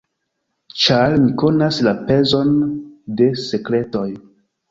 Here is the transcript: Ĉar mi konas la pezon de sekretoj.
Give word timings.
Ĉar 0.83 1.15
mi 1.25 1.33
konas 1.41 1.77
la 1.89 1.93
pezon 2.09 2.51
de 3.21 3.27
sekretoj. 3.45 4.07